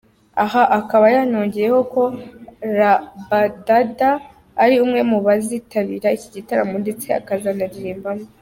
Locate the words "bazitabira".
5.25-6.07